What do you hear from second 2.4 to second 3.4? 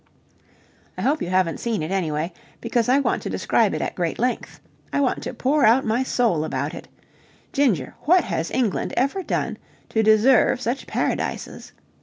because I want to